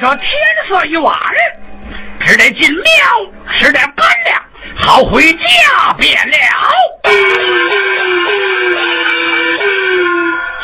[0.00, 0.26] 这天
[0.66, 1.14] 色已晚，
[2.20, 2.82] 只得进庙
[3.58, 4.42] 吃点干粮，
[4.76, 6.36] 好回家便了。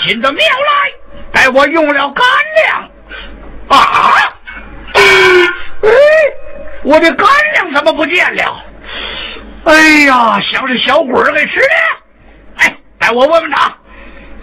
[0.06, 0.90] 进到庙来，
[1.32, 2.24] 待我用了干
[2.64, 2.90] 粮。
[3.68, 4.14] 啊！
[4.94, 5.90] 哎，
[6.82, 8.64] 我的干粮怎么不见了？
[9.64, 9.74] 哎
[10.06, 11.66] 呀，像是小鬼给吃的。
[12.56, 13.70] 哎，待我问问他。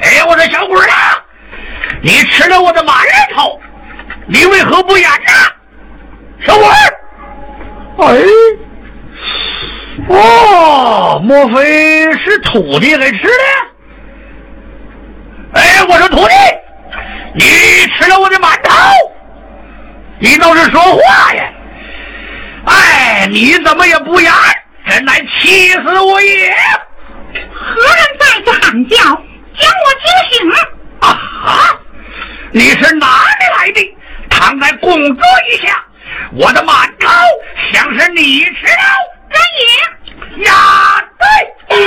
[0.01, 1.25] 哎，我说小鬼儿啊，
[2.03, 2.93] 你吃了我的馒
[3.33, 3.59] 头，
[4.27, 5.31] 你为何不演呢？
[6.45, 6.73] 小鬼儿，
[7.99, 8.17] 哎，
[10.09, 13.29] 哦，莫非是土地给吃的？
[15.53, 16.33] 哎，我说徒弟，
[17.35, 17.45] 你
[17.97, 18.73] 吃了我的馒头，
[20.19, 21.43] 你倒是说话呀！
[22.65, 24.31] 哎，你怎么也不演？
[24.89, 26.53] 真乃气死我也！
[27.31, 28.97] 何人在此喊叫？
[28.97, 30.51] 将我惊醒！
[30.99, 31.07] 啊
[31.45, 31.79] 哈！
[32.51, 33.97] 你是哪里来的？
[34.33, 35.81] 躺在供桌一下，
[36.33, 37.07] 我的馒头
[37.71, 38.83] 像是你吃了。
[39.29, 40.51] 人也呀，
[41.19, 41.77] 对，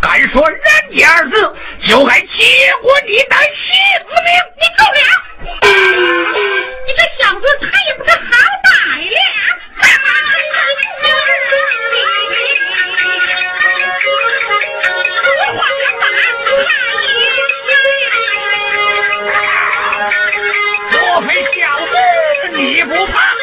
[0.00, 0.60] 敢说人
[0.96, 1.34] 家二字，
[1.86, 2.26] 就该结
[2.82, 3.68] 果你的性
[4.24, 4.26] 命。
[4.58, 5.00] 你够了！
[6.86, 8.18] 你这小子他也不是好
[8.64, 8.66] 歹
[22.86, 23.35] 不怕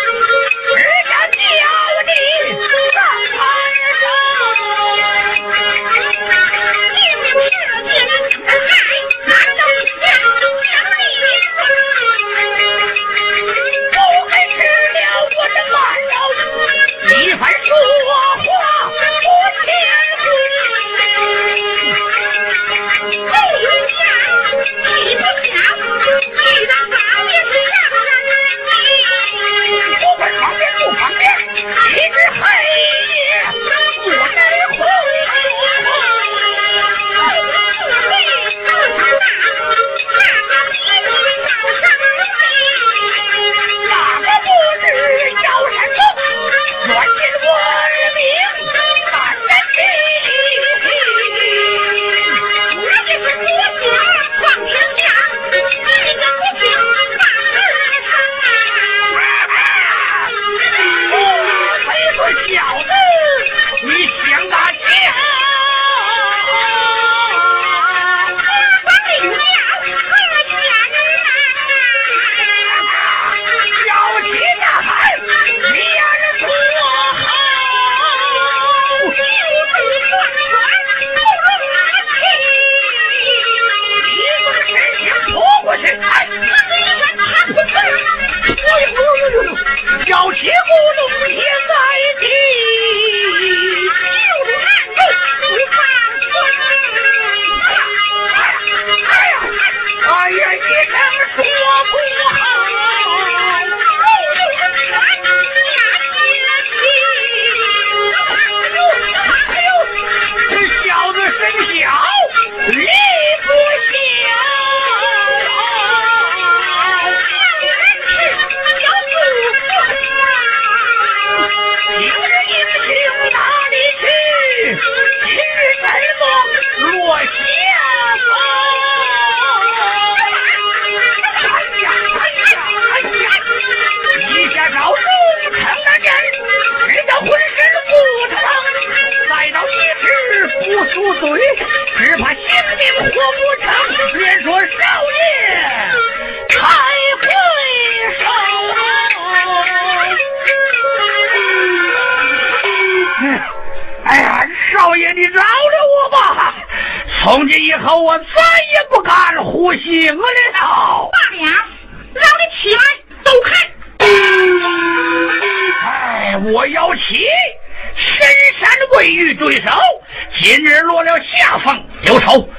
[170.74, 172.50] 人落了下风，有仇。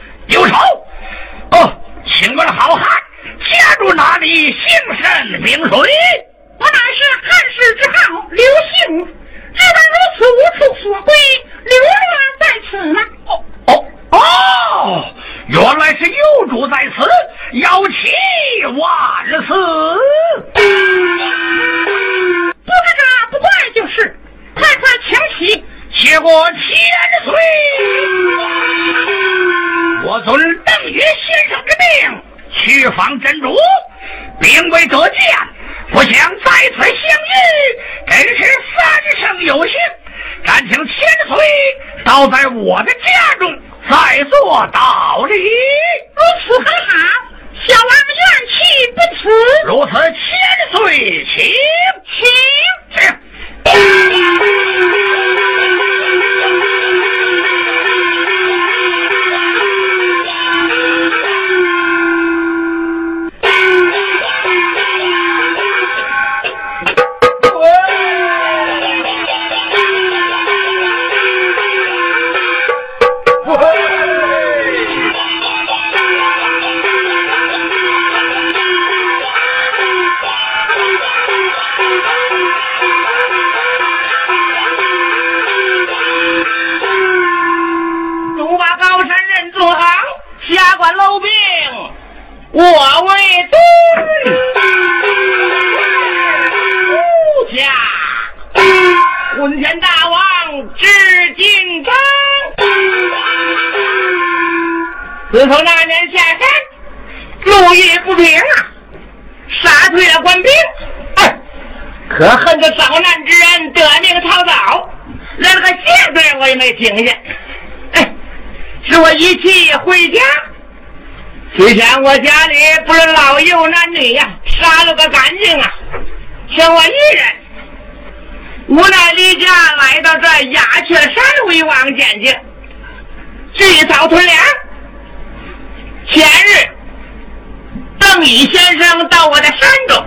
[139.09, 139.59] 到我的山
[139.89, 140.07] 中，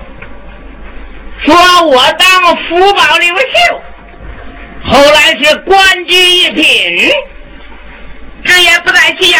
[1.45, 3.81] 说我当福宝刘秀，
[4.85, 7.11] 后来是官居一品，
[8.45, 9.39] 这也不在其言。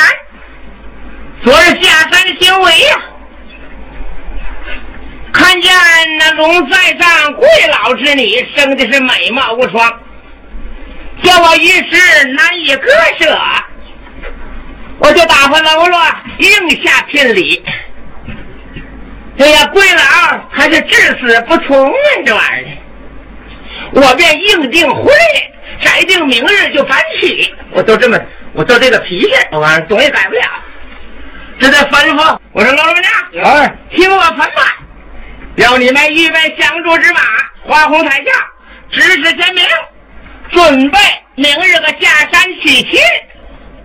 [1.44, 3.02] 昨日下山行为呀，
[5.32, 5.72] 看见
[6.20, 10.00] 那龙在上贵老之女生的是美貌无双，
[11.24, 13.40] 叫我一时难以割舍，
[15.00, 16.00] 我就打发喽啰
[16.40, 17.64] 应下聘礼。
[19.40, 20.02] 哎呀，贵老
[20.50, 21.94] 还是至死不从啊，
[22.26, 22.78] 这玩意儿，
[23.94, 27.54] 我便硬定婚日，摘定明日就搬起。
[27.72, 28.20] 我就这么，
[28.54, 30.42] 我就这个脾气，我玩意儿总也改不了。
[31.60, 33.10] 这得吩咐，我说老人家，
[33.44, 34.66] 哎，听我吩咐，
[35.58, 37.22] 要你们预备相助之马，
[37.64, 38.32] 花红彩轿，
[38.92, 39.64] 指示天明，
[40.50, 41.00] 准备
[41.36, 43.00] 明日个下山娶亲。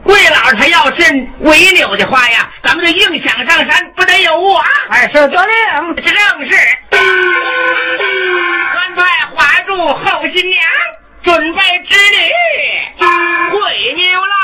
[0.05, 1.03] 贵老他要是
[1.41, 4.67] 违扭的话呀，咱们就硬想上山，不得有误啊！
[4.91, 5.37] 哎，是得令，
[5.97, 6.13] 这正
[6.51, 6.53] 是。
[6.91, 7.03] 专
[8.97, 9.03] 派
[9.35, 10.05] 花柱后
[10.35, 10.61] 新娘，
[11.23, 12.19] 准备织女
[13.51, 13.57] 回
[13.95, 14.35] 牛啦。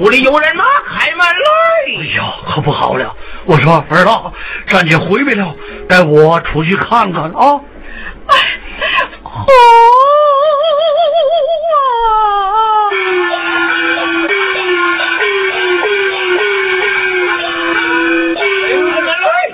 [0.00, 0.10] 儿
[4.04, 4.32] 子，
[4.68, 5.54] 咱姐回来了，
[5.88, 7.32] 带我出去看看啊！
[7.40, 7.60] 哦，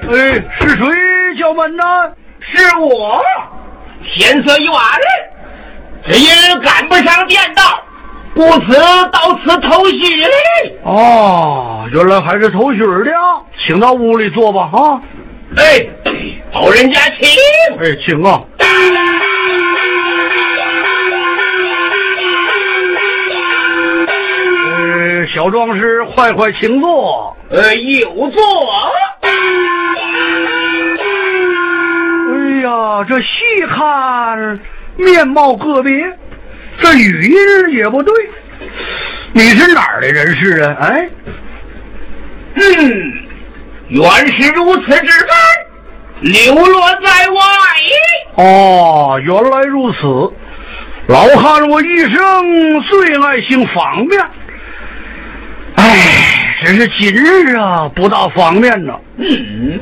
[0.09, 0.17] 哎，
[0.61, 1.83] 是谁叫门呢？
[2.41, 3.25] 是我。
[4.05, 4.81] 天色已晚，
[6.07, 7.76] 只因赶不上电道，
[8.37, 8.77] 故此
[9.11, 10.29] 到此偷袭嘞。
[10.85, 12.87] 哦，原来还是偷袭的。
[13.67, 15.01] 请到屋里坐吧，啊！
[15.57, 15.87] 哎，
[16.53, 17.27] 老人家请。
[17.81, 18.43] 哎，请啊！
[24.69, 27.35] 呃，小壮士，快快请坐。
[27.51, 28.43] 呃，有座。
[29.23, 29.31] 哎
[32.63, 33.27] 呀，这细
[33.67, 34.61] 看
[34.97, 35.91] 面貌个别，
[36.81, 38.15] 这语音也不对。
[39.33, 40.77] 你是哪儿的人士啊？
[40.81, 41.09] 哎，
[42.55, 43.13] 嗯。
[43.89, 45.37] 原是如此之般，
[46.23, 47.39] 流落在外。
[48.35, 49.99] 哦，原来如此。
[51.07, 54.21] 老汉，我一生最爱行方便，
[55.77, 55.85] 哎，
[56.65, 58.93] 只是今日啊不大方便呢。
[59.19, 59.79] 嗯，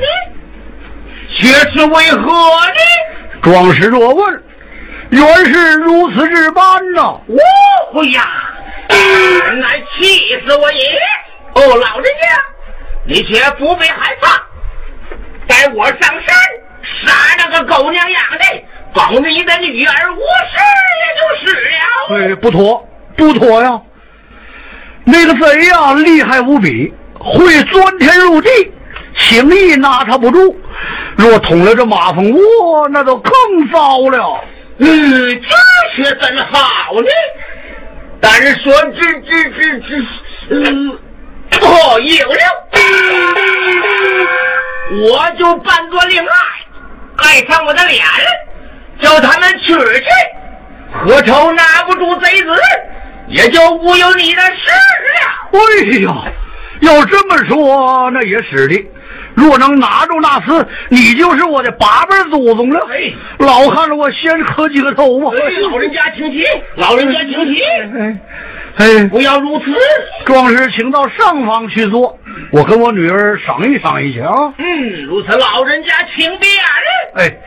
[1.38, 2.80] 却是为何呢？
[3.40, 4.42] 壮士若问，
[5.14, 7.02] 原是如此这般呐。
[7.92, 8.28] 哦呀，
[8.88, 10.78] 原来气死我也！
[11.54, 12.42] 哦，老人家。
[13.06, 14.42] 你且不必害怕，
[15.46, 16.34] 待我上山
[17.04, 20.58] 杀那个狗娘养的，保你的女儿无事
[21.04, 22.32] 也就是了。
[22.32, 23.80] 哎，不妥，不妥呀！
[25.04, 28.48] 那个贼呀，厉害无比，会钻天入地，
[29.18, 30.58] 轻易拿他不住。
[31.16, 33.32] 若捅了这马蜂窝，那就更
[33.70, 34.40] 糟了。
[34.78, 35.48] 嗯，这
[35.96, 37.08] 却怎好呢？
[38.20, 39.88] 但是说这这这这，
[40.50, 40.98] 嗯。
[41.60, 42.36] 好，有了，
[45.02, 46.34] 我就扮作令爱，
[47.16, 48.04] 盖上我的脸，
[49.00, 50.04] 叫他们取去，
[50.92, 52.48] 何愁拿不住贼子，
[53.28, 54.52] 也就无有你的事
[55.14, 55.20] 了。
[55.52, 55.60] 哎
[56.00, 56.24] 呀，
[56.80, 58.74] 要这么说，那也是的。
[59.34, 62.80] 若能拿住那厮，你就是我的八辈祖宗了。
[62.90, 65.30] 哎，老汉子，我先磕几个头吧。
[65.70, 66.44] 老人家请起，
[66.76, 67.60] 老人家请起。
[67.98, 68.16] 哎。
[68.76, 69.66] 哎，不要如此！
[70.24, 72.18] 壮士，请到上方去坐，
[72.50, 74.52] 我跟我女儿商议商议去啊。
[74.58, 76.52] 嗯，如此，老人家请便。
[77.14, 77.22] 哎。
[77.22, 77.38] 哎，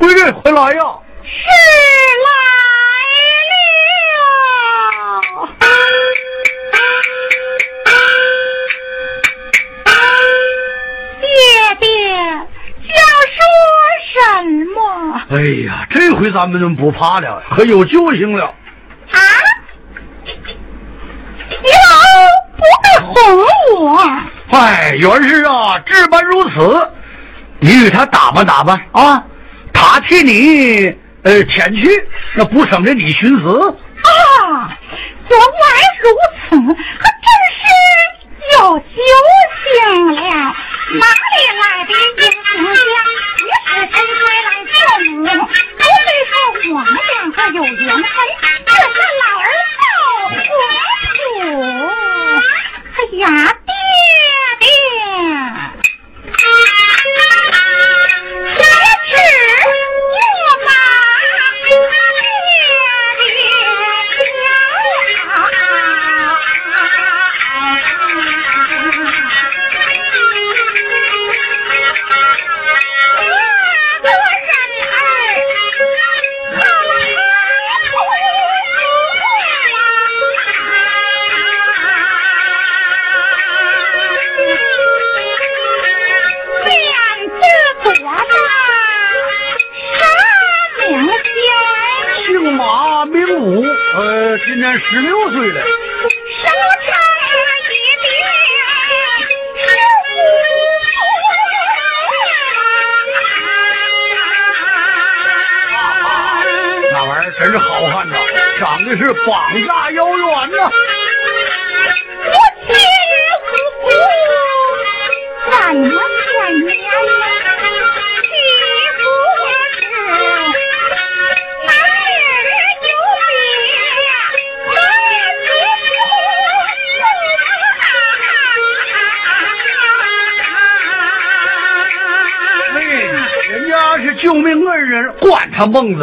[0.00, 0.80] 女，闺女，快来呀！
[1.22, 1.38] 是
[2.24, 2.28] 来
[3.46, 3.52] 了。
[11.20, 11.24] 爹
[11.80, 11.86] 爹
[12.82, 12.90] 想
[13.36, 13.38] 说。
[14.12, 14.16] 什
[14.74, 14.78] 么？
[15.30, 15.34] 哎
[15.66, 18.44] 呀，这回咱们不怕了，可有救星了！
[18.44, 19.18] 啊！
[21.48, 21.92] 你老
[22.56, 23.14] 不会哄
[23.84, 23.86] 我？
[24.50, 26.90] 哎，原是啊，这般如此。
[27.60, 29.22] 你与他打扮打扮啊，
[29.92, 33.44] 他替你呃前去，那不省得你寻死
[34.02, 34.78] 啊。
[35.28, 35.44] 原来
[36.00, 36.06] 如
[36.48, 36.54] 此，
[37.00, 37.26] 还真
[37.58, 37.60] 是
[38.56, 38.84] 有酒
[39.66, 39.74] 醒
[40.14, 40.20] 了。
[40.92, 42.78] 哪里来的英雄将？
[43.42, 44.22] 也是神快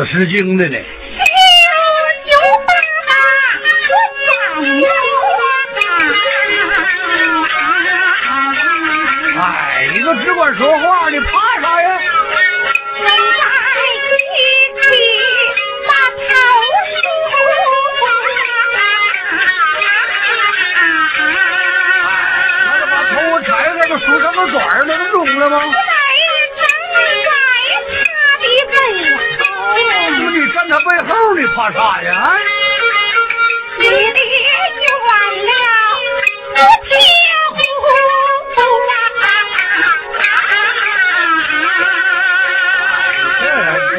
[0.08, 0.78] 他孟子失经的呢。
[9.40, 12.00] 哎，你都只管说话，你怕啥呀？
[22.66, 25.62] 那就把头拆开，就梳成个卷儿，那不中了吗？
[30.70, 32.38] 他背后你怕啥呀？
[33.80, 33.96] 你的冤
[35.46, 35.52] 了
[36.54, 36.90] 不贴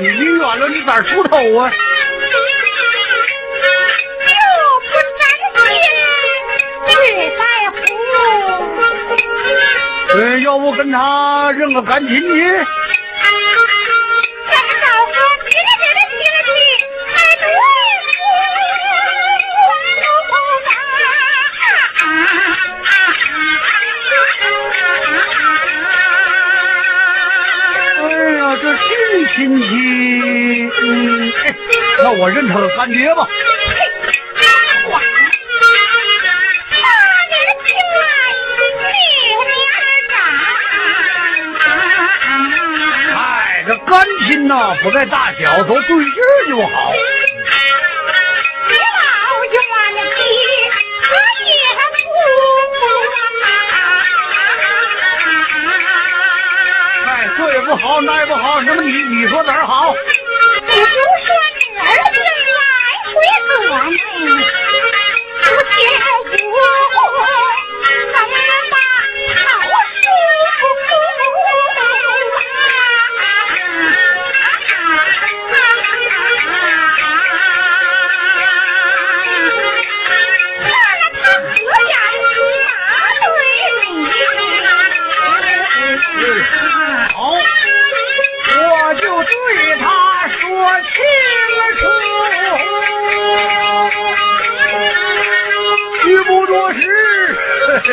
[0.00, 1.60] 你你冤了，你咋出头啊？
[4.26, 4.30] 就
[4.84, 5.20] 不沾
[6.86, 6.88] 亲
[7.38, 7.76] 在乎。
[10.10, 12.66] 呃，要不跟他认个干亲去？
[32.20, 33.26] 我认他个干爹吧。
[43.14, 46.92] 哎，这干亲呐，不在大小，都对劲儿就好。
[57.68, 59.92] 不好，那也不好，那么你你说哪儿好？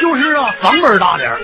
[0.00, 1.40] 就是啊，嗓门大点儿。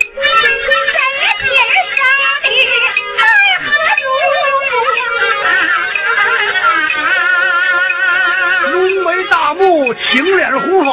[8.72, 10.90] 浓眉大目，青脸胡发。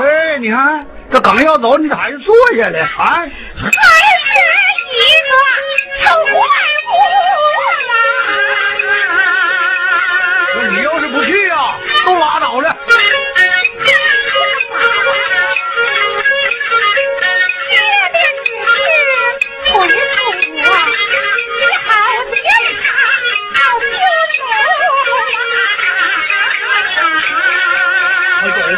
[0.00, 2.80] 哎，你看，这刚要走，你咋还坐下来？
[2.80, 3.30] 哎，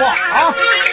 [0.08, 0.88] 啊！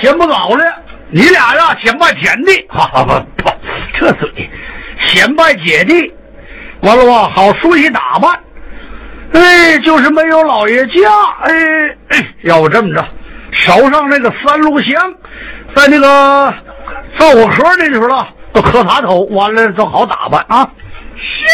[0.00, 0.64] 先不早了，
[1.10, 3.50] 你俩呀，先拜天地， 哈哈不不，
[3.98, 4.50] 这嘴，
[5.06, 6.12] 先拜姐弟，
[6.80, 8.38] 完了吧，好梳洗打扮。
[9.32, 11.10] 哎，就是没有老爷家，
[11.42, 11.52] 哎
[12.08, 13.04] 哎，要不这么着，
[13.52, 15.14] 烧上那个三炷香，
[15.74, 16.54] 在那个
[17.18, 20.68] 灶火盒那里头了，都磕仨头，完了就好打扮啊。
[21.16, 21.46] 是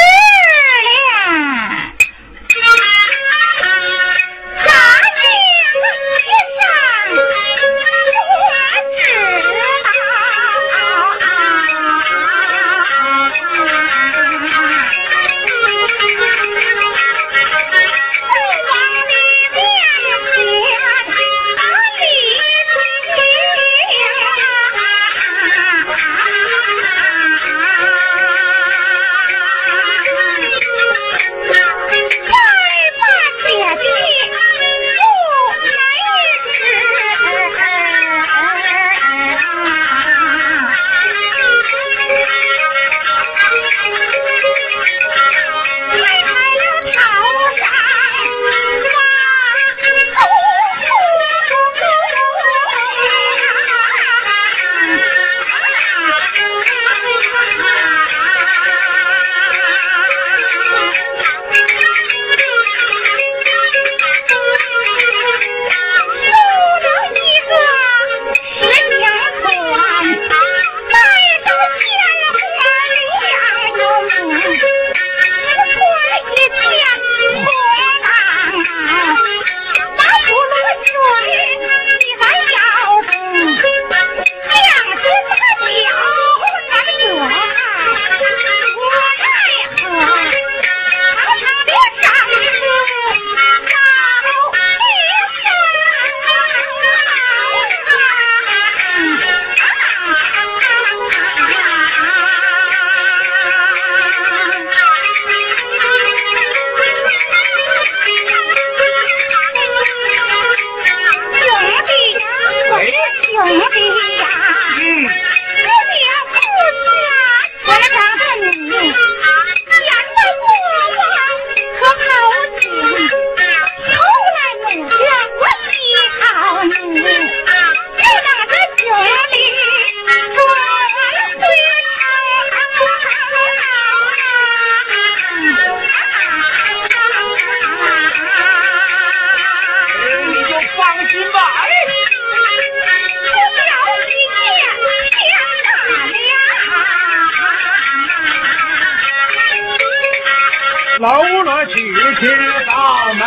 [150.99, 151.75] 搂了娶
[152.21, 152.31] 亲
[152.67, 152.73] 到
[153.15, 153.21] 门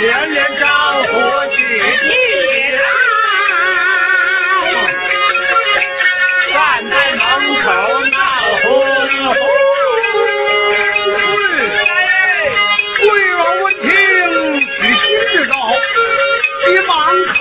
[0.00, 0.66] 连连招
[1.04, 1.12] 呼
[1.54, 1.58] 去
[6.52, 6.56] 站
[6.90, 7.20] 在门
[7.62, 7.66] 口
[8.10, 8.16] 闹
[8.62, 8.66] 哄
[9.24, 9.30] 哄。
[13.02, 13.04] 贵
[13.36, 13.90] 王闻听，
[14.60, 15.52] 喜心知道，
[16.64, 16.90] 急忙
[17.26, 17.34] 开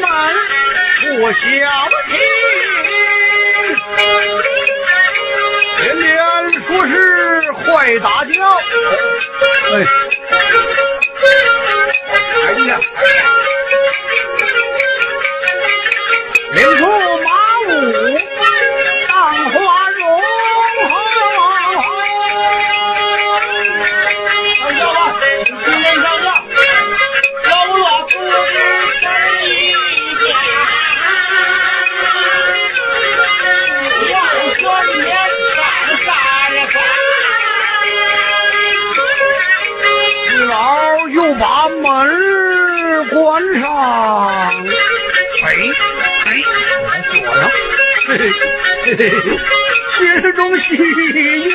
[0.00, 0.04] 门，
[1.20, 1.32] 我哎
[7.80, 8.42] 快打听。
[8.44, 9.74] 哎，
[12.52, 12.78] 哎呀！
[12.94, 13.39] 哎呀
[48.20, 48.28] 嘿
[48.84, 49.02] 嘿嘿，
[49.96, 51.50] 心中喜悦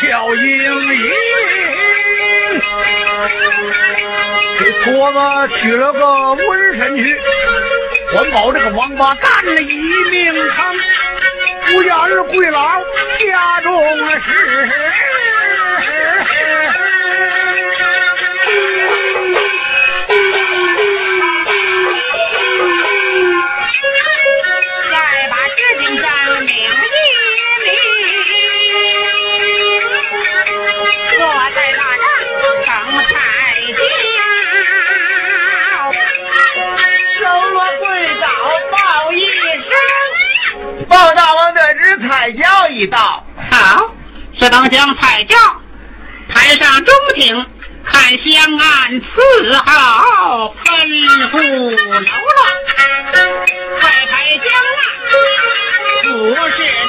[0.00, 1.10] 笑盈盈，
[4.60, 5.18] 给婆子
[5.56, 7.18] 娶了个瘟神婿，
[8.12, 9.74] 还保这个王八蛋的一
[10.10, 10.76] 命康，
[11.66, 12.80] 不嫁二贵老，
[13.18, 14.30] 家中了事。
[42.86, 43.94] 道好
[44.38, 45.36] 是当将彩轿
[46.28, 47.46] 抬上中庭
[47.84, 50.70] 看香案伺候吩
[51.30, 51.38] 咐
[51.70, 52.10] 楼乱
[53.80, 54.46] 快开香
[54.78, 54.82] 案
[56.02, 56.08] 不
[56.50, 56.83] 是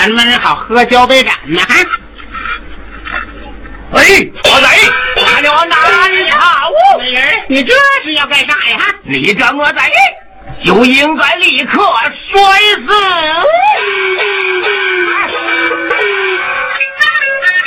[0.00, 1.60] 咱们好喝交杯盏呢。
[1.60, 1.74] 哈。
[3.92, 4.00] 哎，
[4.44, 4.66] 我贼，
[5.22, 6.70] 哪里我哪里好？
[6.98, 8.78] 美人，你这是要干啥呀？
[9.02, 9.78] 你这我贼，
[10.64, 11.82] 就应该立刻
[12.32, 12.40] 摔
[12.76, 12.86] 死。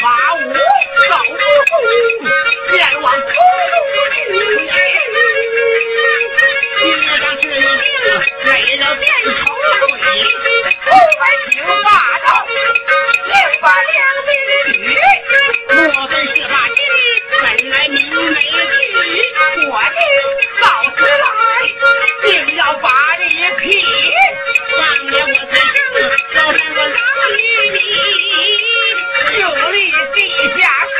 [0.02, 0.38] 八五
[1.08, 1.38] 少不
[1.70, 1.72] 送，
[2.76, 3.30] 前往空
[3.70, 4.26] 中去。
[6.82, 7.14] 地上
[8.80, 9.06] 了变
[10.94, 11.90] 后边听霸
[12.26, 12.28] 道，
[13.26, 14.74] 另把两杯的女。
[15.74, 16.78] 莫非是把你
[17.32, 17.34] 本
[17.70, 17.96] 来明
[18.32, 18.46] 媒去，
[19.70, 19.98] 我的
[20.62, 20.64] 告
[20.96, 21.26] 辞来，
[22.24, 22.28] 定
[22.58, 22.88] 要把
[23.20, 23.24] 你
[23.60, 23.62] 劈。
[24.72, 24.78] 放
[25.08, 25.96] 了我最生，
[26.36, 27.00] 要让我老
[27.32, 27.40] 于
[27.74, 27.76] 你，
[29.40, 29.42] 就
[29.72, 29.76] 立
[30.14, 30.18] 地
[30.60, 30.62] 下
[30.94, 30.96] 水，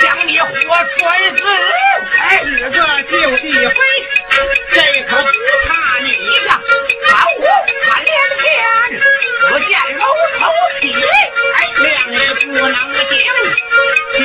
[0.00, 0.48] 将你活
[0.96, 0.98] 摔
[1.36, 1.38] 死。
[2.16, 2.72] 哎，日个
[3.02, 3.74] 就地回，
[4.72, 4.76] 这
[5.08, 5.26] 可不
[5.68, 5.70] 怕
[12.40, 13.54] 不能行，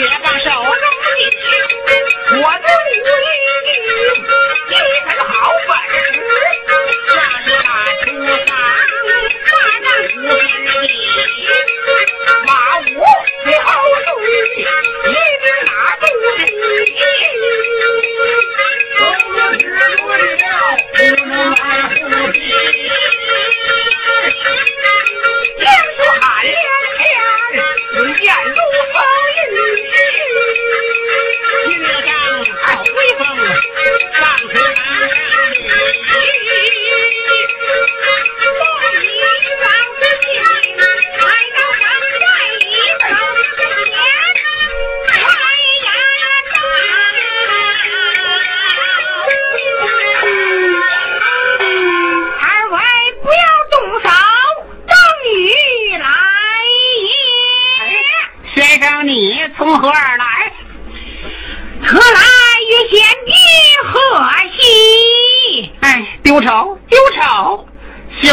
[0.09, 0.38] 且把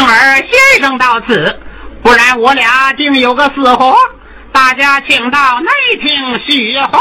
[0.09, 1.59] 而先生到此，
[2.01, 3.93] 不然我俩定有个死活。
[4.53, 6.99] 大家请到内厅叙话。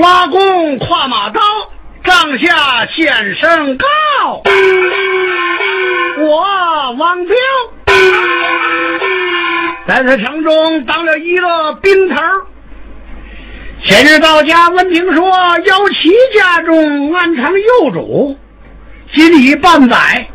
[0.00, 1.42] 拉弓跨马刀，
[2.02, 3.86] 帐下先生高。
[6.20, 7.36] 我王彪
[9.86, 12.16] 在此城中当了一个兵头。
[13.84, 15.28] 前日到家闻听说
[15.66, 18.38] 姚琦家中安藏幼主，
[19.12, 20.26] 今已半载，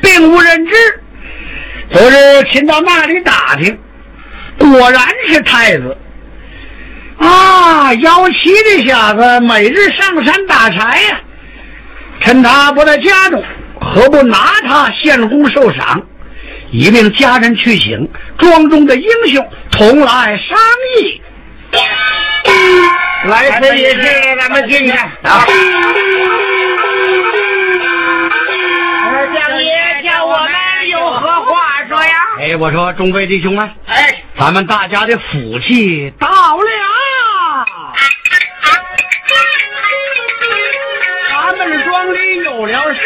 [0.00, 0.72] 并无人知。
[1.90, 3.78] 昨日亲到那里打听，
[4.58, 5.98] 果然是太子。
[7.22, 11.20] 啊，幺七这小子每日上山打柴呀、
[12.20, 13.42] 趁他不在家中，
[13.80, 16.02] 何不拿他献功受赏，
[16.70, 18.08] 以命家人去请
[18.38, 20.58] 庄中的英雄同来商
[20.98, 21.22] 议。
[23.24, 24.02] 来此一事，
[24.40, 24.90] 咱们进去。
[24.90, 25.46] 啊！
[29.34, 29.70] 将爷
[30.04, 30.50] 叫我们
[30.90, 31.61] 有何话
[31.92, 32.10] 说呀？
[32.38, 36.32] 哎，我说众位弟兄们，哎，咱们大家的福气到了。
[41.28, 43.00] 咱们庄里有了事，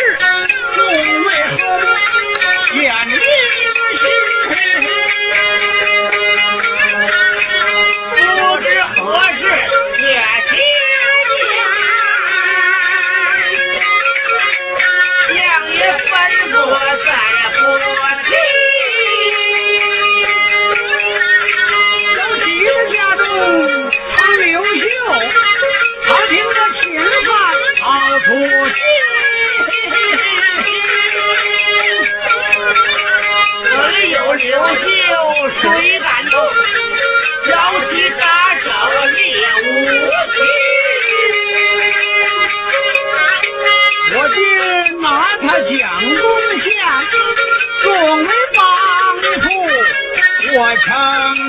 [50.86, 51.45] ध्यान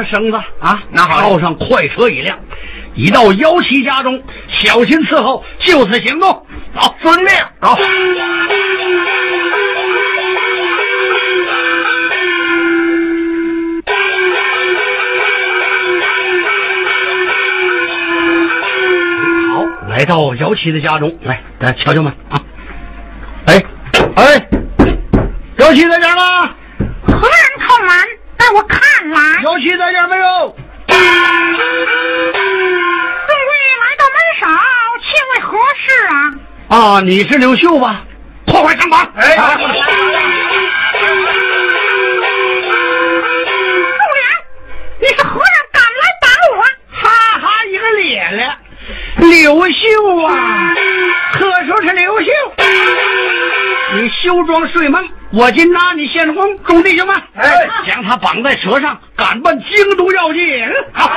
[0.00, 2.38] 着绳子啊，拿好了套上快车一辆，
[2.94, 6.46] 已到姚七家中，小心伺候，就此行动。
[6.74, 7.28] 走，遵命。
[7.60, 7.68] 走。
[19.52, 22.40] 好，来到姚七的家中，来，来瞧瞧们啊！
[23.46, 23.62] 哎，
[24.16, 24.48] 哎，
[25.58, 26.54] 姚七在这儿吗？
[27.06, 28.19] 何人叩门？
[28.40, 28.80] 带我看
[29.10, 29.20] 来。
[29.42, 30.56] 姚琦在这没有？
[30.88, 31.04] 众位
[33.82, 34.42] 来到门首，
[35.04, 36.14] 请问何事啊？
[36.76, 38.02] 啊，你是刘秀吧？
[38.46, 39.06] 破坏城防！
[39.16, 39.82] 哎，首领，
[45.00, 46.26] 你是何人敢来打
[46.56, 46.58] 我？
[46.92, 47.02] 哈
[47.38, 48.56] 哈，一个咧咧，
[49.18, 49.76] 刘秀
[50.26, 50.74] 啊，
[51.34, 52.30] 可说是刘秀。
[53.92, 60.42] 你休装睡梦，我今拿你献功，众弟兄们，哎，将他绑在车上，赶奔京都要紧。
[60.92, 61.10] 好。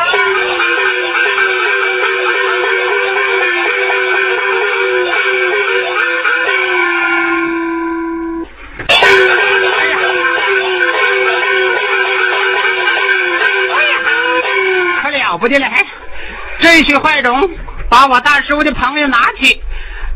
[15.04, 15.68] 可了不得了！
[16.60, 17.50] 这些坏种
[17.90, 19.62] 把我大师傅的朋友拿去，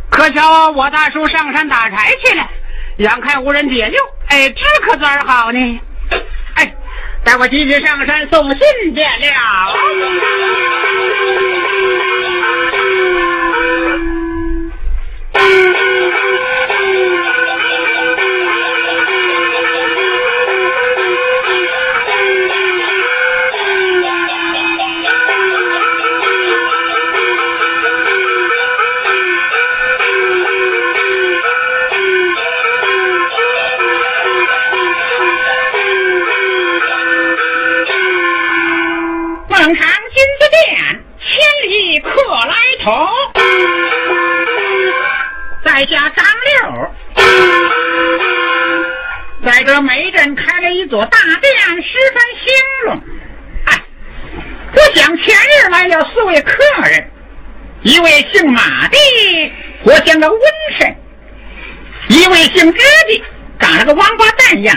[0.09, 2.49] 可巧我大叔上山打柴去了，
[2.97, 3.97] 眼看无人解救，
[4.29, 5.81] 哎，这可咋好呢？
[6.55, 6.73] 哎，
[7.23, 8.59] 待我急急上山送信
[8.93, 9.27] 便了。
[40.17, 40.57] 金子殿，
[41.19, 41.29] 千
[41.69, 42.09] 里客
[42.47, 42.89] 来投。
[45.63, 47.21] 在下张六，
[49.45, 51.53] 在这梅镇开了一座大店，
[51.83, 52.51] 十分兴
[52.85, 52.99] 隆。
[53.65, 53.79] 哎，
[54.73, 57.11] 我想前日来了四位客人，
[57.83, 58.97] 一位姓马的，
[59.83, 60.39] 活像个瘟
[60.79, 60.95] 神；
[62.07, 63.23] 一位姓支的，
[63.59, 64.75] 长了个王八蛋样，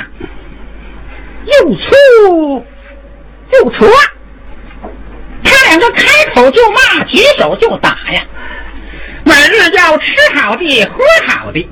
[1.46, 2.66] 又粗
[3.54, 3.90] 又矬。
[5.70, 6.04] 两个开
[6.34, 8.20] 口就骂，举手就打呀，
[9.22, 11.70] 每日要吃好的，喝好的，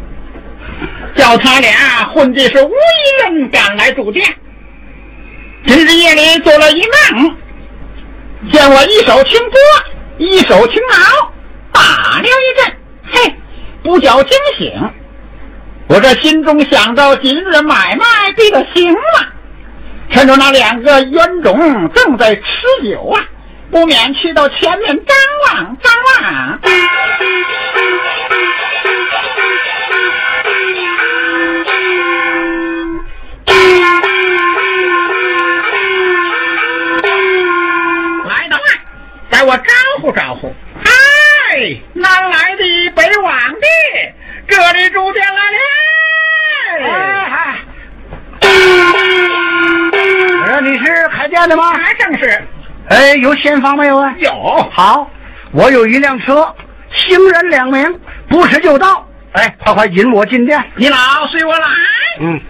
[1.17, 4.25] 叫他俩混的是无一人敢来住店。
[5.67, 6.81] 今日夜里做了一
[7.13, 7.37] 梦，
[8.53, 9.59] 见我一手清锅，
[10.19, 11.33] 一手轻挠，
[11.73, 12.77] 打了一阵，
[13.11, 13.35] 嘿，
[13.83, 14.91] 不觉惊醒。
[15.89, 18.05] 我这心中想到今日买卖
[18.37, 19.27] 必得行了，
[20.13, 22.43] 趁着那两个冤种正在吃
[22.89, 23.27] 酒啊。
[23.71, 25.16] 不免去到前面张
[25.47, 26.59] 望张望。
[38.25, 38.59] 来到，
[39.31, 40.55] 给我招呼招呼。
[40.83, 40.91] 嗨，
[41.93, 43.66] 南来的北往的，
[44.49, 45.59] 这里住店来了。
[46.81, 48.47] 哎，
[50.47, 51.75] 哎，你是开店的吗？
[51.75, 52.43] 还正是。
[52.91, 54.14] 哎，有现房没有啊？
[54.18, 54.30] 有。
[54.70, 55.11] 好，
[55.53, 56.55] 我有一辆车，
[56.91, 59.07] 行人两名，不迟就到。
[59.32, 60.62] 哎，快快引我进店。
[60.74, 60.97] 你老
[61.30, 61.66] 随我来。
[62.20, 62.41] 嗯。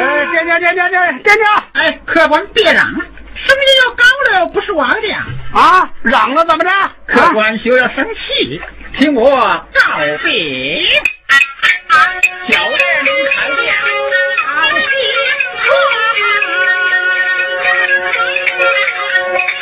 [0.00, 0.88] 哎，店家店家
[1.28, 3.04] 店店家，哎，客官别嚷了，
[3.34, 4.02] 声音要高
[4.32, 5.12] 了，不是我的。
[5.52, 6.70] 啊，嚷了怎么着？
[7.06, 8.58] 客官休要生气，
[8.96, 9.80] 听我告
[10.24, 10.88] 禀。
[12.48, 13.74] 小店里开店，
[14.46, 14.80] 好兴
[15.60, 15.66] 客，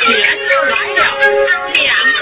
[0.05, 0.07] 前
[0.47, 1.01] 头来了
[1.73, 2.19] 两个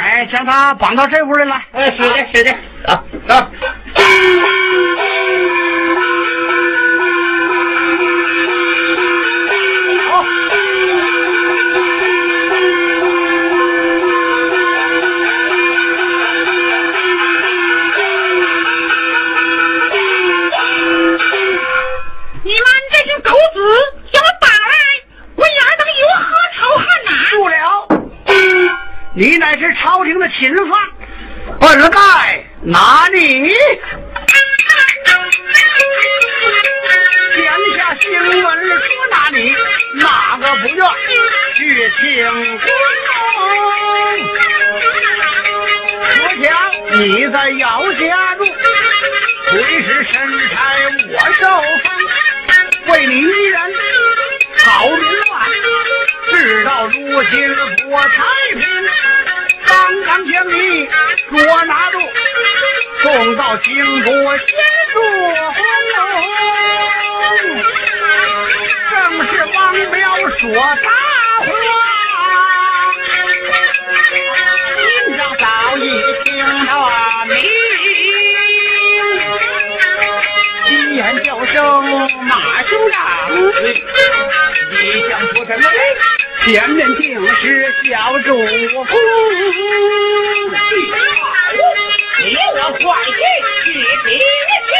[0.00, 1.62] 哎，将他绑到这屋来了。
[1.72, 2.54] 哎，是的，是的，
[30.18, 30.70] 的侵犯，
[31.60, 31.98] 本该
[32.62, 33.48] 拿你
[37.34, 37.46] 天
[37.76, 38.46] 下新闻说
[39.10, 39.54] 拿你，
[40.00, 40.78] 哪个不愿
[41.54, 41.60] 去
[42.00, 42.02] 请
[42.58, 42.68] 官？
[46.18, 46.44] 我想
[47.00, 47.02] 你
[47.32, 47.62] 在姚
[47.94, 48.40] 家住，
[49.50, 49.52] 随
[49.82, 50.14] 时身
[50.50, 50.54] 差
[51.10, 51.42] 我受
[51.82, 51.84] 封，
[52.92, 53.56] 为你一人
[54.64, 55.32] 好民乱，
[56.32, 56.92] 直到如
[57.24, 57.34] 今
[57.90, 58.16] 我太
[58.54, 58.60] 平，
[60.04, 60.88] 刚将你
[61.30, 61.98] 捉拿住，
[63.02, 64.48] 送到京都先
[64.92, 65.00] 做
[65.32, 65.60] 官。
[68.90, 68.92] 正
[69.26, 69.56] 是王
[69.90, 69.94] 彪
[70.38, 70.42] 说
[70.82, 70.88] 大
[71.46, 71.50] 话，
[74.76, 74.82] 今
[75.16, 75.44] 朝早
[75.78, 75.80] 已
[76.24, 76.30] 听
[76.66, 76.70] 得
[77.28, 77.32] 明。
[80.68, 81.54] 一言叫声
[82.22, 82.96] 马兄长，
[84.72, 85.64] 一向不真为，
[86.44, 88.86] 前面竟是小主公。
[92.24, 93.12] 你我快去
[93.64, 94.08] 去提
[94.68, 94.72] 亲，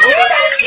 [0.00, 0.62] 不到前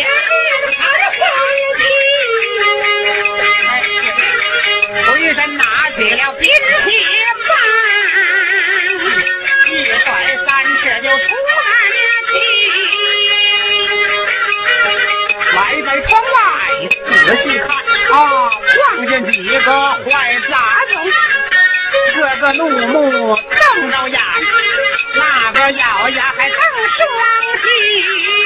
[22.54, 24.20] 怒目瞪着眼，
[25.16, 26.58] 那个咬牙还瞪
[26.98, 27.00] 双
[27.62, 28.41] 睛。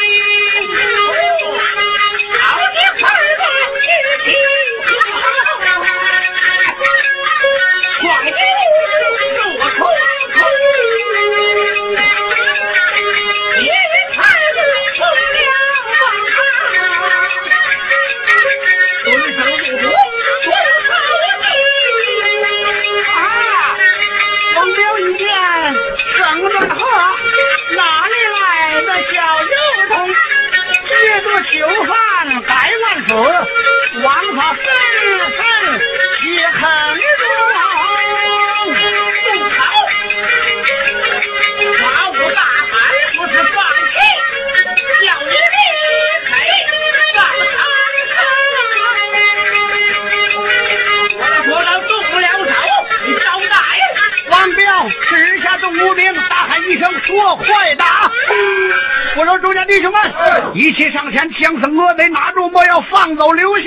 [60.56, 63.66] 一起上前，将此恶贼拿住，莫要放走刘秀。”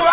[0.00, 0.12] 哇